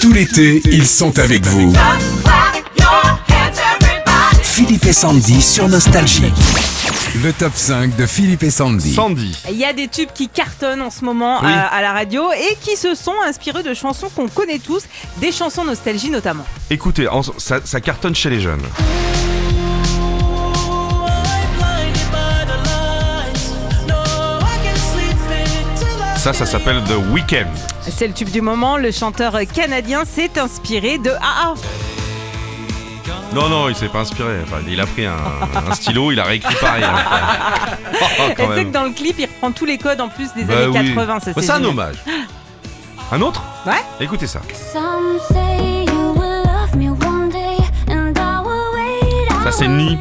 Tout 0.00 0.12
l'été, 0.12 0.60
ils 0.66 0.86
sont 0.86 1.18
avec 1.18 1.44
vous. 1.46 1.72
Philippe 4.42 4.86
et 4.86 4.92
Sandy 4.92 5.40
sur 5.40 5.68
Nostalgie. 5.68 6.32
Le 7.22 7.32
top 7.32 7.52
5 7.54 7.96
de 7.96 8.06
Philippe 8.06 8.42
et 8.42 8.50
Sandy. 8.50 8.92
Sandy. 8.94 9.36
Il 9.50 9.56
y 9.56 9.64
a 9.64 9.72
des 9.72 9.88
tubes 9.88 10.10
qui 10.14 10.28
cartonnent 10.28 10.82
en 10.82 10.90
ce 10.90 11.04
moment 11.04 11.38
Oui. 11.42 11.50
à, 11.52 11.66
à 11.66 11.82
la 11.82 11.92
radio 11.92 12.30
et 12.32 12.56
qui 12.60 12.76
se 12.76 12.94
sont 12.94 13.14
inspirés 13.26 13.62
de 13.62 13.74
chansons 13.74 14.08
qu'on 14.14 14.28
connaît 14.28 14.58
tous, 14.58 14.84
des 15.20 15.32
chansons 15.32 15.64
nostalgie 15.64 16.10
notamment. 16.10 16.44
Écoutez, 16.70 17.08
en- 17.08 17.22
ça, 17.22 17.60
ça 17.64 17.80
cartonne 17.80 18.14
chez 18.14 18.30
les 18.30 18.40
jeunes. 18.40 18.62
Ça, 26.28 26.34
ça 26.34 26.44
s'appelle 26.44 26.82
The 26.84 26.92
Weeknd. 27.10 27.46
C'est 27.80 28.06
le 28.06 28.12
tube 28.12 28.28
du 28.28 28.42
moment, 28.42 28.76
le 28.76 28.90
chanteur 28.90 29.34
canadien 29.54 30.04
s'est 30.04 30.38
inspiré 30.38 30.98
de 30.98 31.08
AA. 31.10 31.54
Non, 33.34 33.48
non, 33.48 33.70
il 33.70 33.74
s'est 33.74 33.88
pas 33.88 34.00
inspiré. 34.00 34.34
Enfin, 34.42 34.58
il 34.68 34.78
a 34.78 34.84
pris 34.84 35.06
un, 35.06 35.16
un 35.70 35.72
stylo, 35.74 36.12
il 36.12 36.20
a 36.20 36.24
réécrit 36.24 36.54
pareil. 36.56 36.84
hein. 36.84 36.96
Oh, 38.20 38.30
tu 38.36 38.42
sais 38.42 38.46
même. 38.48 38.66
que 38.66 38.72
dans 38.72 38.82
le 38.84 38.90
clip, 38.90 39.16
il 39.18 39.24
reprend 39.24 39.52
tous 39.52 39.64
les 39.64 39.78
codes 39.78 40.00
en 40.02 40.08
plus 40.08 40.32
des 40.34 40.44
Bah 40.44 40.54
années 40.64 40.66
oui. 40.80 40.88
80. 40.94 41.20
Ça, 41.20 41.32
Bah, 41.32 41.40
c'est 41.42 41.50
un 41.50 41.54
génial. 41.54 41.70
hommage. 41.70 41.96
Un 43.12 43.20
autre? 43.22 43.42
Ouais. 43.66 43.72
Écoutez 43.98 44.26
ça. 44.26 44.40
Some 44.72 45.18
say 45.30 45.84
you 45.86 46.12
will 46.14 46.42
love 46.44 46.74
me 46.76 46.90
one 46.90 47.30
day, 47.30 47.56
and 47.90 48.12
I 48.18 48.42
will 48.44 48.74
wait. 48.74 49.44
Ça, 49.44 49.50
c'est 49.52 49.68
Ni 49.68 49.96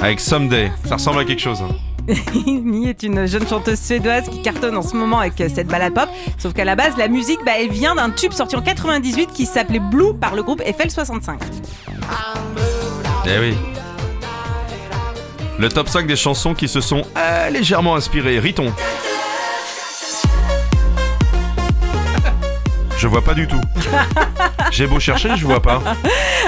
avec 0.00 0.20
Someday. 0.20 0.70
Ça 0.88 0.94
ressemble 0.94 1.18
à 1.20 1.24
quelque 1.24 1.42
chose. 1.42 1.60
hein. 1.60 1.74
Mi 2.46 2.88
est 2.88 3.02
une 3.02 3.26
jeune 3.26 3.46
chanteuse 3.46 3.80
suédoise 3.80 4.28
qui 4.28 4.42
cartonne 4.42 4.76
en 4.76 4.82
ce 4.82 4.96
moment 4.96 5.20
avec 5.20 5.34
cette 5.36 5.68
balade 5.68 5.94
pop. 5.94 6.08
Sauf 6.38 6.52
qu'à 6.52 6.64
la 6.64 6.74
base, 6.74 6.96
la 6.96 7.08
musique, 7.08 7.38
bah, 7.44 7.52
elle 7.58 7.70
vient 7.70 7.94
d'un 7.94 8.10
tube 8.10 8.32
sorti 8.32 8.56
en 8.56 8.62
98 8.62 9.30
qui 9.32 9.46
s'appelait 9.46 9.78
Blue 9.78 10.14
par 10.14 10.34
le 10.34 10.42
groupe 10.42 10.62
FL65. 10.62 11.38
Eh 13.26 13.38
oui. 13.38 13.54
Le 15.58 15.68
top 15.68 15.88
5 15.88 16.06
des 16.06 16.16
chansons 16.16 16.54
qui 16.54 16.66
se 16.66 16.80
sont 16.80 17.02
euh, 17.16 17.50
légèrement 17.50 17.94
inspirées. 17.94 18.40
Riton. 18.40 18.72
Je 23.02 23.08
vois 23.08 23.20
pas 23.20 23.34
du 23.34 23.48
tout. 23.48 23.60
J'ai 24.70 24.86
beau 24.86 25.00
chercher, 25.00 25.30
je 25.36 25.44
vois 25.44 25.60
pas. 25.60 25.82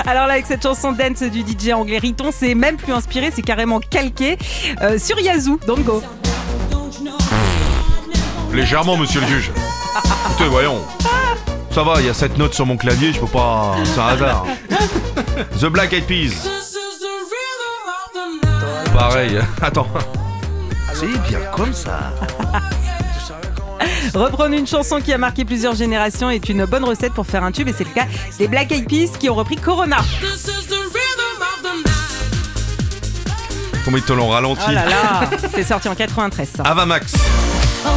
Alors 0.07 0.29
là, 0.29 0.35
avec 0.35 0.47
cette 0.47 0.63
chanson 0.63 0.93
dance 0.93 1.25
du 1.25 1.41
DJ 1.41 1.73
anglais 1.73 1.99
Riton, 1.99 2.31
c'est 2.33 2.55
même 2.55 2.77
plus 2.77 2.93
inspiré, 2.93 3.33
c'est 3.35 3.43
carrément 3.43 3.81
calqué 3.81 4.39
euh, 4.81 4.97
sur 4.97 5.19
Yazoo, 5.19 5.59
Don't 5.67 5.83
Go. 5.83 6.01
Légèrement, 8.53 8.97
monsieur 8.97 9.21
le 9.23 9.27
juge. 9.27 9.51
Écoutez, 10.31 10.49
voyons. 10.49 10.81
Ça 11.73 11.83
va, 11.83 11.95
il 11.99 12.07
y 12.07 12.09
a 12.09 12.15
7 12.15 12.39
notes 12.39 12.55
sur 12.55 12.67
mon 12.67 12.77
clavier, 12.77 13.13
je 13.13 13.19
peux 13.19 13.27
pas. 13.27 13.75
C'est 13.83 14.01
un 14.01 14.07
hasard. 14.07 14.47
The 15.61 15.67
Black 15.67 15.93
Eyed 15.93 16.05
Peas. 16.05 16.49
Pareil. 18.97 19.41
Attends. 19.61 19.89
C'est 20.93 21.09
bien 21.29 21.41
comme 21.53 21.73
ça. 21.73 22.13
Reprendre 24.13 24.55
une 24.55 24.67
chanson 24.67 25.01
qui 25.01 25.13
a 25.13 25.19
marqué 25.19 25.45
plusieurs 25.45 25.75
générations 25.75 26.31
est 26.31 26.49
une 26.49 26.65
bonne 26.67 26.85
recette 26.85 27.15
pour 27.15 27.27
faire 27.27 27.45
un 27.45 27.53
tube 27.53 27.69
et 27.69 27.73
c'est 27.73 27.85
le 27.85 27.91
cas 27.95 28.07
des 28.39 28.49
Black 28.49 28.71
Eyed 28.73 28.89
Peas 28.89 29.17
qui 29.19 29.31
ont 29.31 29.35
repris 29.35 29.57
Corona. 29.57 29.99
Combien 33.85 33.99
ils 33.99 34.05
te 34.05 34.13
l'ont 34.13 34.29
ralenti 34.29 34.63
Oh 34.69 34.73
là 34.73 34.87
là, 34.87 35.31
c'est 35.55 35.65
sorti 35.65 35.89
en 35.89 35.95
93 35.95 36.49
ça. 36.57 36.63
Avamax. 36.63 37.15
Oh, 37.87 37.89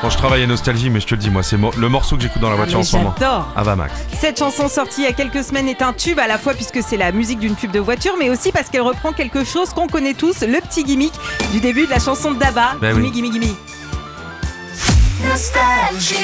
Bon, 0.00 0.10
je 0.10 0.16
travaille 0.16 0.44
à 0.44 0.46
Nostalgie, 0.46 0.90
mais 0.90 1.00
je 1.00 1.06
te 1.08 1.14
le 1.14 1.20
dis, 1.20 1.28
moi, 1.28 1.42
c'est 1.42 1.56
mo- 1.56 1.72
le 1.76 1.88
morceau 1.88 2.16
que 2.16 2.22
j'écoute 2.22 2.40
dans 2.40 2.48
la 2.48 2.54
Ah, 2.54 2.58
voiture 2.58 2.78
mais 2.78 2.84
en 2.84 2.88
ce 2.88 2.96
moment. 2.96 3.14
J'adore. 3.18 3.48
Avamax. 3.56 3.92
Cette 4.20 4.38
chanson 4.38 4.68
sortie 4.68 5.00
il 5.02 5.04
y 5.04 5.08
a 5.08 5.12
quelques 5.12 5.42
semaines 5.42 5.66
est 5.68 5.82
un 5.82 5.92
tube 5.92 6.20
à 6.20 6.28
la 6.28 6.38
fois 6.38 6.54
puisque 6.54 6.80
c'est 6.84 6.96
la 6.96 7.10
musique 7.10 7.40
d'une 7.40 7.56
pub 7.56 7.72
de 7.72 7.80
voiture, 7.80 8.14
mais 8.16 8.30
aussi 8.30 8.52
parce 8.52 8.68
qu'elle 8.68 8.82
reprend 8.82 9.12
quelque 9.12 9.42
chose 9.44 9.70
qu'on 9.70 9.88
connaît 9.88 10.14
tous, 10.14 10.42
le 10.42 10.60
petit 10.60 10.84
gimmick 10.84 11.12
du 11.50 11.58
début 11.58 11.86
de 11.86 11.90
la 11.90 11.98
chanson 11.98 12.30
de 12.30 12.38
Daba. 12.38 12.76
Ben 12.80 12.94
gimme, 12.94 13.02
oui. 13.06 13.12
gimme, 13.12 13.32
gimme. 13.42 13.54
Nostalgie. 15.28 16.14